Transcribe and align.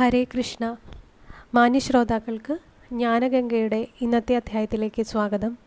ഹരേ 0.00 0.24
കൃഷ്ണ. 0.24 0.66
മാന്യ 0.66 1.50
മാന്യശ്രോതാക്കൾക്ക് 1.54 2.58
ജ്ഞാനഗംഗയുടെ 2.92 3.86
ഇന്നത്തെ 4.00 4.36
അധ്യായത്തിലേക്ക് 4.36 5.02
സ്വാഗതം. 5.02 5.58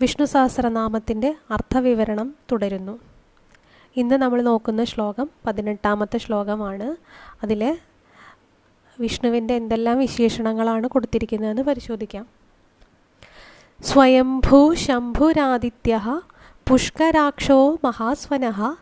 വിഷ്ണു 0.00 0.26
സഹസ്രനാമത്തിന്റെ 0.26 1.34
അർത്ഥവിവരണം 1.50 2.34
തുടരുന്നു. 2.52 2.98
ഇന്ന് 3.96 4.14
നമ്മൾ 4.14 4.42
നോക്കുന്ന 4.42 4.84
ശ്ലോകം 4.84 5.30
പതിനെട്ടാമത്തെ 5.46 6.18
ശ്ലോകമാണ്. 6.18 6.96
അതിലെ 7.42 7.78
വിഷ്ണുവിന്റെ 9.00 9.54
എന്തെല്ലാം 9.54 9.98
വിശേഷണങ്ങളാണ് 9.98 10.86
കൊടുത്തിരിക്കുന്നതെന്ന് 10.86 11.62
പരിശോധിക്കാം. 11.62 12.26
സ്വയംഭൂ 13.82 14.74
ശംഭുരാദിത്യ 14.74 16.20
പുഷ്കരാക്ഷോ 16.68 17.78
മഹാസ്വന 17.84 18.76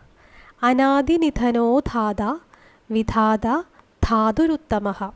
അനാദിനിധനോ 0.63 1.79
ധാത 1.79 2.23
വിധാത 2.91 3.63
ധാതുരുത്തമ. 4.11 5.13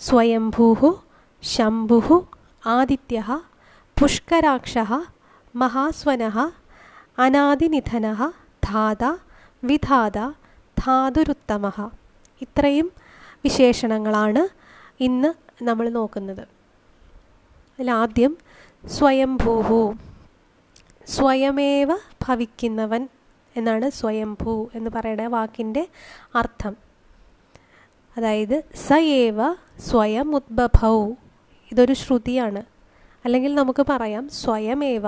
സ്വയംഭൂ 0.00 0.98
ശംഭു 1.42 2.26
ആദിത്യ 2.66 3.40
പുഷ്കരാക്ഷ 4.00 4.78
മഹാസ്വന 5.56 6.50
അനാദിനിധന 7.18 8.32
ധാത 8.64 9.04
വിധാത 9.64 10.18
ധാതുരുത്തമ. 10.78 11.90
ഇത്രയും 12.40 12.92
വിശേഷണങ്ങളാണ് 13.44 14.48
ഇന്ന് 15.02 15.64
നമ്മൾ 15.64 15.88
നോക്കുന്നത്. 15.88 16.42
അതിലാദ്യം 17.78 18.36
സ്വയംഭൂഹു. 18.86 19.94
സ്വയമേവ 21.06 21.94
ഭവിക്കുന്നവൻ 21.94 23.08
എന്നാണ് 23.56 23.90
സ്വയംഭൂ 23.90 24.68
എന്ന് 24.74 24.90
പറയുന്ന 24.94 25.26
വാക്കിന്റെ 25.26 25.88
അതായത് 28.16 28.62
സയേവ 28.74 29.52
സ്വയം 29.78 30.34
ഉദ്ഭവൗ 30.34 31.12
ഇതൊരു 31.72 31.92
ശ്രുതിയാണ്. 31.92 32.62
അല്ലെങ്കിൽ 33.24 33.54
നമുക്ക് 33.54 33.86
പറയാം 33.90 34.28
സ്വയമേവ 34.28 35.02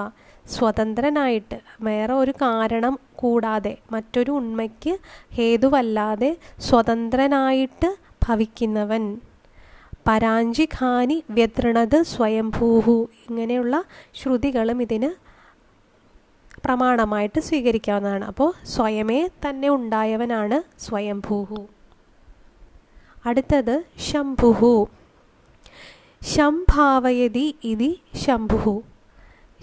സ്വതന്ത്രനായിട്ട്. 0.49 1.61
വേറെ 1.81 2.15
ഒരു 2.15 2.31
കാരണം 2.31 2.99
കൂടാതെ 3.17 3.79
മറ്റൊരു 3.93 4.31
ഉണ്മയ്ക്ക് 4.31 4.99
ഹേതുവല്ലാതെ 5.35 6.37
സ്വതന്ത്രനായിട്ട് 6.61 7.97
ഭവിക്കുന്നവൻ. 8.29 9.21
പരാഞ്ചി 10.07 10.69
ഖാനി 10.81 11.25
വ്യതൃണത് 11.31 12.03
സ്വയംഭൂഹു. 12.03 13.09
ഇങ്ങനെയുള്ള 13.31 13.85
ശ്രുതികളും 14.15 14.83
ഇതിന് 14.83 15.11
പ്രമാണമായിട്ട് 16.65 17.41
സ്വീകരിക്കാവുന്നതാണ്. 17.41 18.25
അപ്പോൾ 18.25 18.53
സ്വയമേ 18.65 19.29
തന്നെ 19.49 19.69
ഉണ്ടായവനാണ് 19.69 20.81
സ്വയംഭൂഹു. 20.81 21.69
അടുത്തത് 23.27 23.85
ശംഭുഹു. 23.99 24.89
ശംഭാവയതി 26.23 27.55
ഇതി 27.65 28.03
ശംഭുഹു. 28.15 28.83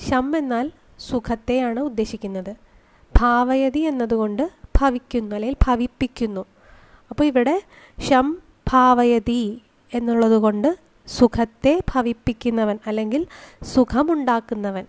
ശം 0.10 0.38
എന്നാൽ 0.38 0.72
സുഖത്തെയാണ് 1.00 1.80
ഉദ്ദേശിക്കുന്നത്. 1.80 2.56
ഭാവയതി 3.18 3.80
എന്നതുകൊണ്ട് 3.80 4.52
ഭവിക്കുന്നു 4.82 5.36
അല്ലെങ്കിൽ 5.36 5.58
ഭവിപ്പിക്കുന്നു. 5.68 6.46
അപ്പോൾ 7.10 7.24
ഇവിടെ 7.24 7.62
ശം 8.00 8.42
ഭാവയതി 8.72 9.62
എന്നുള്ളത് 9.94 10.38
കൊണ്ട് 10.38 10.80
സുഖത്തെ 11.08 11.82
ഭവിപ്പിക്കുന്നവൻ 11.96 12.80
അല്ലെങ്കിൽ 12.88 13.28
സുഖമുണ്ടാക്കുന്നവൻ. 13.64 14.86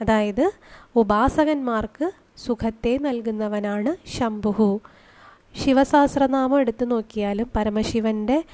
അതായത് 0.00 0.50
ഉപാസകന്മാർക്ക് 0.96 2.10
സുഖത്തെ 2.36 2.98
നൽകുന്നവനാണ് 2.98 4.08
ശംഭുഹു. 4.08 4.80
ശിവസഹസ്രനാമം 5.64 6.60
എടുത്തു 6.60 6.84
നോക്കിയാലും 6.84 7.50
പരമശിവന്റെ 7.56 8.44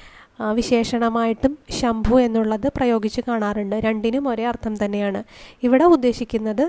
വിശേഷണമായിട്ടും 0.53 1.57
ശംഭു 1.69 2.15
എന്നുള്ളത് 2.15 2.67
പ്രയോഗിച്ച് 2.75 3.21
കാണാറുണ്ട്. 3.27 3.75
രണ്ടിനും 3.75 4.27
ഒരേ 4.27 4.45
അർത്ഥം 4.45 4.85
തന്നെയാണ്. 4.85 5.23
ഇവിടെ 5.63 5.83
ഉദ്ദേശിക്കുന്നത് 5.83 6.65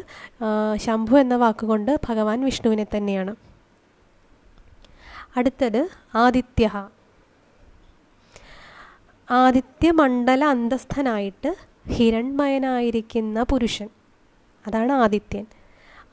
ശംഭു 0.77 1.17
എന്ന 1.17 1.37
വാക്കുകൊണ്ട് 1.37 2.01
ഭഗവാൻ 2.09 2.45
വിഷ്ണുവിനെ 2.45 2.87
തന്നെയാണ്. 2.97 3.35
അടുത്തത് 5.37 5.89
ആദിത്യ. 6.15 6.89
ആദിത്യമണ്ഡല 9.31 10.45
അന്തസ്ഥനായിട്ട് 10.45 11.57
ഹിരൺമയനായിരിക്കുന്ന 11.93 13.43
പുരുഷൻ. 13.43 13.89
അതാണ് 14.67 14.93
ആദിത്യൻ. 14.93 15.47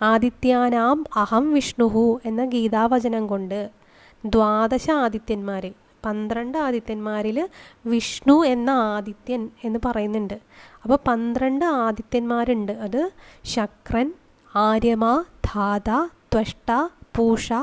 ആദിത്യാനാം 0.02 1.06
അഹം 1.16 1.54
വിഷ്ണുഹു 1.54 2.22
എന്ന 2.26 2.46
ഗീതാവചനം 2.46 3.28
കൊണ്ട് 3.28 3.81
ദ്വാദശ 4.26 4.92
ആദിത്യന്മാരിൽ 4.92 5.74
പന്ത്രണ്ട് 6.06 6.58
ആദിത്യന്മാരിൽ 6.58 7.50
വിഷ്ണു 7.86 8.46
എന്ന 8.46 8.70
ആദിത്യൻ 8.70 9.50
എന്ന് 9.64 9.80
പറയുന്നുണ്ട്. 9.86 10.40
അപ്പോൾ 10.84 11.00
പന്ത്രണ്ട് 11.08 11.66
ആദിത്യന്മാരുണ്ട്. 11.66 12.72
അത് 12.72 13.12
ശക്രൻ 13.44 14.14
ആര്യമ 14.56 15.24
ധാത 15.46 15.90
ത്വഷ്ട 16.34 16.90
പൂഷ 17.16 17.54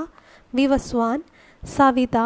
വിവസ്വാൻ 0.55 1.23
സവിത 1.77 2.19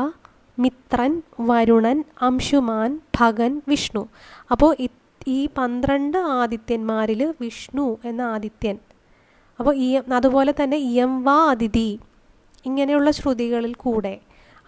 മിത്രൻ 0.59 1.23
വരുണൻ 1.41 2.05
അംശുമാൻ 2.23 3.01
ഭഗൻ 3.21 3.63
വിഷ്ണു. 3.69 4.09
അപ്പോൾ 4.51 4.77
ഈ 5.27 5.49
പന്ത്രണ്ട് 5.59 6.19
ആദിത്യന്മാരിൽ 6.19 7.35
വിഷ്ണു 7.41 7.99
എന്ന 8.05 8.23
ആദിത്യൻ. 8.23 8.79
അപ്പോൾ 9.59 9.77
ഈ 9.77 10.01
അതുപോലെ 10.13 10.55
തന്നെ 10.63 10.77
ഇയം 10.77 11.25
വാ 11.25 11.51
അതിഥി 11.51 11.99
ഇങ്ങനെയുള്ള 12.67 13.11
ശ്രുതികളിൽ 13.11 13.73
കൂടെ 13.75 14.15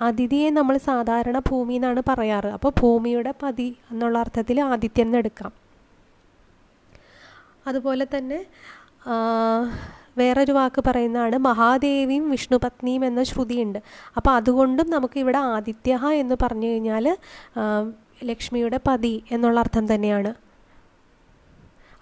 അതിഥിയെ 0.00 0.48
നമ്മൾ 0.50 0.74
സാധാരണ 0.90 1.38
ഭൂമി 1.38 1.74
എന്നാണ് 1.74 2.00
പറയാറ്. 2.08 2.50
അപ്പോൾ 2.56 2.72
ഭൂമിയുടെ 2.80 3.32
പതി 3.42 3.68
എന്നുള്ള 3.90 4.16
അർത്ഥത്തിൽ 4.18 4.56
ആദിത്യൻ 4.60 5.06
എന്നെടുക്കാം 5.06 5.52
അതുപോലെ 7.66 8.06
തന്നെ 8.14 8.38
വേറൊരു 10.18 10.52
വാക്ക് 10.52 10.80
പറയുന്നതാണ് 10.86 11.36
മഹാദേവിയും 11.46 12.24
വിഷ്ണുപത്നിയും 12.30 13.02
എന്ന 13.04 13.20
ശ്രുതിയുണ്ട്. 13.22 13.78
അപ്പോൾ 14.16 14.32
അതുകൊണ്ടും 14.38 14.88
നമുക്ക് 14.90 15.18
ഇവിടെ 15.20 15.40
ആദിത്യ 15.54 15.94
എന്ന് 16.22 16.36
പറഞ്ഞു 16.42 16.66
കഴിഞ്ഞാൽ 16.66 17.06
ലക്ഷ്മിയുടെ 18.30 18.78
പതി 18.88 19.14
എന്നുള്ള 19.30 19.58
അർത്ഥം 19.60 19.94
തന്നെയാണ്. 19.94 20.32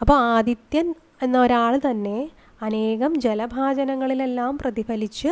അപ്പോൾ 0.00 0.16
ആദിത്യൻ 0.34 0.86
എന്ന 1.22 1.36
ഒരാൾ 1.38 1.72
തന്നെ 1.90 2.18
അനേകം 2.62 3.12
ജലഭാജനങ്ങളിലെല്ലാം 3.20 4.52
പ്രതിഫലിച്ച് 4.58 5.30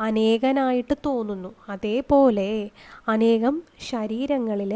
അനേകനായിട്ട് 0.00 0.94
തോന്നുന്നു. 1.06 1.50
അതേപോലെ 1.68 2.70
അനേകം 3.08 3.62
ശരീരങ്ങളിൽ 3.90 4.72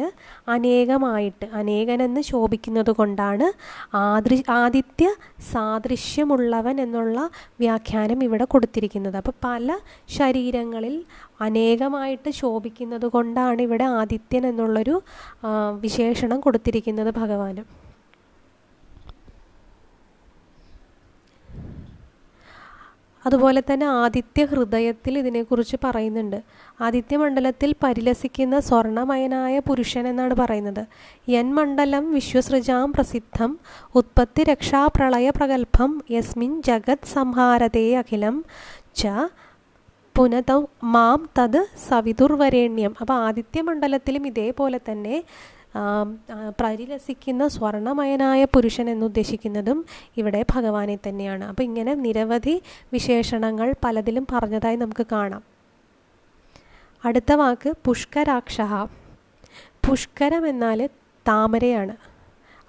അനേകമായിട്ട് 0.48 1.46
അനേകനെന്ന് 1.60 2.20
ശോഭിക്കുന്നത് 2.20 2.90
കൊണ്ടാണ് 2.90 3.52
ആദൃ 3.94 4.34
ആദിത്യ 4.48 5.08
സാദൃശ്യമുള്ളവൻ 5.52 6.80
എന്നുള്ള 6.80 7.18
വ്യാഖ്യാനം 7.60 8.24
ഇവിടെ 8.24 8.44
കൊടുത്തിരിക്കുന്നത്. 8.44 9.16
അപ്പോൾ 9.16 9.36
പല 9.44 9.78
ശരീരങ്ങളിൽ 10.18 11.04
അനേകമായിട്ട് 11.40 12.30
ശോഭിക്കുന്നത് 12.30 13.06
കൊണ്ടാണ് 13.06 13.62
ഇവിടെ 13.62 13.84
ആദിത്യൻ 13.84 14.46
എന്നുള്ളൊരു 14.46 15.02
വിശേഷണം 15.80 16.40
കൊടുത്തിരിക്കുന്നത് 16.40 17.10
ഭഗവാന്. 17.20 17.64
അതുപോലെ 23.26 23.62
തന്നെ 23.72 23.86
ആദിത്യ 23.86 24.44
ഹൃദയത്തിൽ 24.44 25.18
ഇതിനെക്കുറിച്ച് 25.18 25.76
പറയുന്നുണ്ട്. 25.84 26.42
ആദിത്യമണ്ഡലത്തിൽ 26.80 27.74
പരിലസിക്കുന്ന 27.82 28.60
സ്വർണമയനായ 28.60 29.58
പുരുഷൻ 29.58 30.08
എന്നാണ് 30.08 30.34
പറയുന്നത്. 30.34 30.86
യൻ 31.28 31.54
മണ്ഡലം 31.54 32.14
വിശ്വസൃജാം 32.14 32.92
പ്രസിദ്ധം. 32.92 33.58
ഉത്പത്തി 33.94 34.44
രക്ഷാ 34.44 34.86
പ്രളയ 34.86 35.30
പ്രഗത്ഭം. 35.30 36.02
യസ്മിൻ 36.10 36.62
ജഗത് 36.62 37.06
സംഹാരതേ 37.12 37.94
അഖിലം. 37.94 38.44
ച 38.94 39.06
പുനത 40.16 40.64
മാം 40.84 41.28
തത് 41.38 41.66
സവിതുർവരേണ്യം. 41.88 42.94
അപ്പോൾ 43.00 43.14
ആദിത്യമണ്ഡലത്തിലും 43.14 44.26
ഇതേപോലെ 44.26 44.80
തന്നെ 44.90 45.22
പരിലസിക്കുന്ന 46.60 47.48
സ്വർണമയനായ 47.48 48.44
പുരുഷൻ 48.44 48.90
എന്നുദ്ദേശിക്കുന്നതും 48.90 49.86
ഇവിടെ 50.16 50.44
ഭഗവാനെ 50.50 50.98
തന്നെയാണ്. 51.08 51.44
അപ്പോൾ 51.44 51.62
ഇങ്ങനെ 51.62 51.94
നിരവധി 51.94 52.62
വിശേഷണങ്ങൾ 52.92 53.74
പലതിലും 53.84 54.26
പറഞ്ഞതായി 54.32 54.76
നമുക്ക് 54.76 55.06
കാണാം. 55.12 55.42
അടുത്ത 57.04 57.32
വാക്ക് 57.32 57.72
പുഷ്കരാക്ഷ 57.84 58.60
പുഷ്കരം 59.88 60.46
എന്നാൽ 60.46 60.86
താമരയാണ്. 61.28 61.96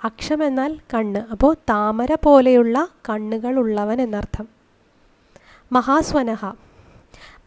അക്ഷം 0.04 0.44
എന്നാൽ 0.44 0.80
കണ്ണ്. 0.94 1.20
അപ്പോൾ 1.32 1.56
താമര 1.70 2.18
പോലെയുള്ള 2.24 2.88
കണ്ണുകൾ 3.10 3.60
ഉള്ളവൻ 3.60 4.02
എന്നർത്ഥം. 4.02 4.48
മഹാസ്വനഹ. 5.72 6.52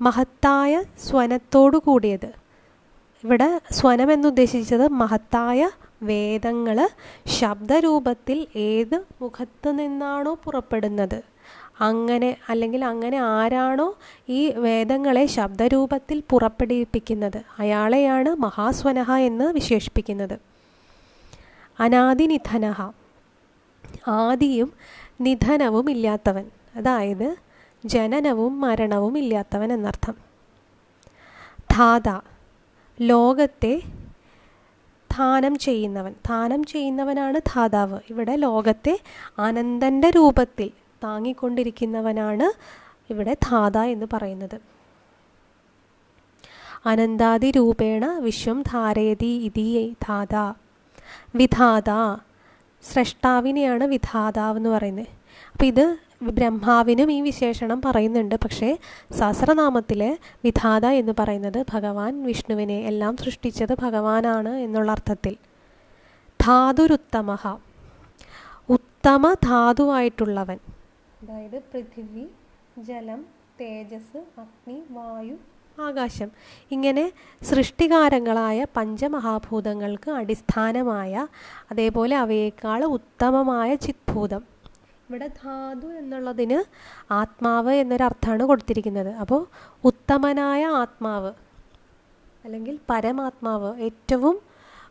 മഹത്തായ 0.00 0.82
സ്വനത്തോടു 0.98 1.76
കൂടിയത്. 1.76 2.41
ഇവിടെ 3.24 3.60
സ്വനം 3.70 4.12
എന്നുദ്ദേശിച്ചത് 4.12 4.88
മഹത്തായ 4.88 5.70
വേദങ്ങൾ 6.02 6.88
ശബ്ദരൂപത്തിൽ 7.26 8.46
ഏത് 8.56 9.04
മുഖത്ത് 9.22 9.78
നിന്നാണോ 9.78 10.34
പുറപ്പെടുന്നത്. 10.44 11.22
അങ്ങനെ 11.80 12.36
അല്ലെങ്കിൽ 12.48 12.84
അങ്ങനെ 12.84 13.18
ആരാണോ 13.18 13.98
ഈ 14.28 14.50
വേദങ്ങളെ 14.50 15.26
ശബ്ദരൂപത്തിൽ 15.26 16.22
പുറപ്പെടുവിപ്പിക്കുന്നത്. 16.30 17.42
അയാളെയാണ് 17.58 18.34
മഹാസ്വനഹ 18.34 19.12
എന്ന് 19.12 19.52
വിശേഷിപ്പിക്കുന്നത്. 19.52 20.38
അനാദിനിധനഹ. 21.80 22.90
ആദിയും 24.08 24.72
നിധനവും 25.20 25.90
ഇല്ലാത്തവൻ. 25.90 26.50
അതായത് 26.76 27.36
ജനനവും 27.84 28.60
മരണവും 28.60 29.18
ഇല്ലാത്തവൻ 29.18 29.72
എന്നർത്ഥം. 29.72 30.14
ധാത. 31.72 32.31
ലോകത്തെ 33.00 33.82
ധാനം 35.12 35.58
ചെയ്യുന്നവൻ. 35.58 36.14
ധാനം 36.26 36.64
ചെയ്യുന്നവനാണ് 36.64 37.40
ധാതാവ്. 37.48 37.98
ഇവിടെ 38.10 38.36
ലോകത്തെ 38.36 39.00
അനന്തന്റെ 39.38 40.10
രൂപത്തിൽ 40.10 40.70
താങ്ങിക്കൊണ്ടിരിക്കുന്നവനാണ് 41.04 42.52
ഇവിടെ 43.12 43.34
ധാത 43.34 43.78
എന്ന് 43.78 44.06
പറയുന്നത്. 44.12 44.60
അനന്താദി 46.86 47.50
രൂപേണ 47.50 48.06
വിശ്വം 48.06 48.62
ധാരയതി 48.62 49.50
ഇതി 49.56 49.96
ധാത. 50.08 50.52
വിധാത. 51.34 52.18
സ്രഷ്ടാവിനെയാണ് 52.82 53.84
വിധാതാവ് 53.84 54.56
എന്ന് 54.56 54.70
പറയുന്നത്. 54.70 55.06
അപ്പം 55.52 55.66
ഇത് 55.66 55.96
ബ്രഹ്മാവിനും 56.30 57.12
ഈ 57.12 57.20
വിശേഷണം 57.20 57.82
പറയുന്നുണ്ട്. 57.84 58.34
പക്ഷേ 58.34 58.78
സഹസ്രനാമത്തിലെ 59.18 60.18
വിധാത 60.44 60.86
എന്ന് 60.86 61.12
പറയുന്നത് 61.18 61.64
ഭഗവാൻ 61.74 62.24
വിഷ്ണുവിനെ 62.24 62.78
എല്ലാം 62.78 63.16
സൃഷ്ടിച്ചത് 63.16 63.76
ഭഗവാനാണ് 63.80 64.48
എന്നുള്ള 64.48 64.92
അർത്ഥത്തിൽ. 64.92 65.36
ധാതുരുത്തമ 66.40 67.36
ഉത്തമ 68.68 69.32
ധാതുവായിട്ടുള്ളവൻ. 69.32 70.58
അതായത് 71.22 71.58
പൃഥിവി 71.58 72.26
ജലം 72.82 73.26
തേജസ് 73.60 74.18
അഗ്നി 74.38 74.82
വായു 74.90 75.36
ആകാശം. 75.80 76.30
ഇങ്ങനെ 76.70 77.12
സൃഷ്ടികാരങ്ങളായ 77.42 78.66
പഞ്ചമഹാഭൂതങ്ങൾക്ക് 78.76 80.10
അടിസ്ഥാനമായ 80.10 81.26
അതേപോലെ 81.70 82.16
അവയേക്കാൾ 82.16 82.84
ഉത്തമമായ 82.84 83.74
ചിത്ഭൂതം. 83.74 84.51
ഇവിടെ 85.08 85.28
ധാതു 85.42 85.88
എന്നുള്ളതിന് 86.00 86.58
ആത്മാവ് 87.20 87.72
എന്നൊരർത്ഥമാണ് 87.82 88.44
കൊടുത്തിരിക്കുന്നത്. 88.44 89.10
അപ്പോൾ 89.22 89.40
ഉത്തമനായ 89.84 90.62
ആത്മാവ് 90.82 91.32
അല്ലെങ്കിൽ 92.44 92.78
പരമാത്മാവ് 92.90 93.70
ഏറ്റവും 93.88 94.36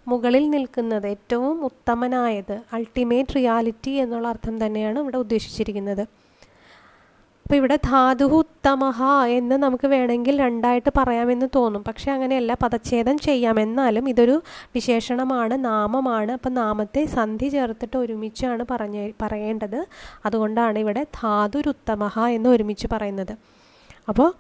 മുകളിൽ 0.08 0.46
നിൽക്കുന്നത് 0.50 1.08
ഏറ്റവും 1.08 1.56
ഉത്തമനായത് 1.66 2.56
അൾട്ടിമേറ്റ് 2.75 3.36
റിയാലിറ്റി 3.36 3.92
എന്നുള്ള 4.04 4.28
അർത്ഥം 4.28 4.56
തന്നെയാണ് 4.66 5.00
ഇവിടെ 5.00 5.18
ഉദ്ദേശിച്ചിരിക്കുന്നത്. 5.18 6.04
അപ്പോൾ 7.51 7.59
ഇവിടെ 7.62 7.75
ധാതു 7.88 8.25
ഉത്തമഹ 8.38 8.98
എന്ന് 9.38 9.56
നമുക്ക് 9.63 9.88
വേണമെങ്കിൽ 9.94 10.36
രണ്ടായിട്ട് 10.42 10.92
പറയാമെന്ന് 10.98 11.48
തോന്നും. 11.56 11.81
പക്ഷേ 11.88 12.12
അങ്ങനെയല്ല 12.12 12.53
പദച്ഛേദം 12.62 13.18
ചെയ്യാം 13.25 13.57
എന്നാലും 13.59 14.06
ഇതൊരു 14.09 14.36
വിശേഷണമാണ് 14.75 15.56
നാമമാണ്. 15.65 16.31
അപ്പം 16.31 16.53
നാമത്തെ 16.53 17.01
സന്ധി 17.15 17.50
ചേർത്തിട്ട് 17.56 17.98
ഒരുമിച്ചാണ് 17.98 18.65
പറഞ്ഞ 18.71 19.12
പറയേണ്ടത്. 19.24 19.86
അതുകൊണ്ടാണ് 20.25 20.80
ഇവിടെ 20.80 21.03
ധാതുരുത്തമഹ 21.19 22.19
എന്ന് 22.38 22.50
ഒരുമിച്ച് 22.50 22.89
പറയുന്നത്. 22.94 23.36
അപ്പോൾ 24.09 24.31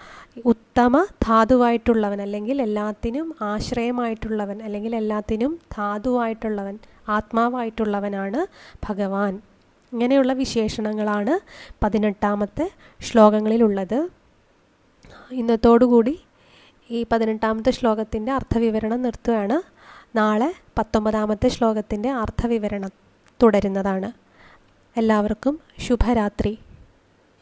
ഉത്തമ 0.53 1.03
ധാതുവായിട്ടുള്ളവൻ 1.27 2.21
അല്ലെങ്കിൽ 2.21 2.57
എല്ലാത്തിനും 2.69 3.29
ആശ്രയമായിട്ടുള്ളവൻ 3.51 4.59
അല്ലെങ്കിൽ 4.67 4.95
എല്ലാത്തിനും 5.03 5.53
ധാതുവായിട്ടുള്ളവൻ 5.77 6.77
ആത്മാവായിട്ടുള്ളവനാണ് 7.09 8.41
ഭഗവാൻ. 8.87 9.33
ഇങ്ങനെയുള്ള 9.93 10.33
വിശേഷണങ്ങളാണ് 10.33 11.39
പതിനെട്ടാമത്തെ 11.83 12.71
ശ്ലോകങ്ങളിലുള്ളത്. 13.01 14.09
ഇന്നത്തോടുകൂടി 15.31 16.21
ഈ 16.89 17.05
പതിനെട്ടാമത്തെ 17.11 17.71
ശ്ലോകത്തിന്റെ 17.71 18.31
അർത്ഥവിവരണം 18.31 19.01
നിർത്തുകയാണ്. 19.01 19.61
നാളെ 20.17 20.53
പത്തൊമ്പതാമത്തെ 20.77 21.47
ശ്ലോകത്തിന്റെ 21.47 22.09
അർത്ഥവിവരണം 22.09 22.89
തുടരുന്നതാണ്. 23.43 24.11
എല്ലാവർക്കും 24.97 25.59
ശുഭരാത്രി. 25.79 26.59